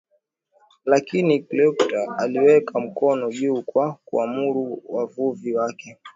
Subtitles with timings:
[0.85, 5.89] lakini Cleopatra aliweka mkono juu kwa kuamuru wavuvi wake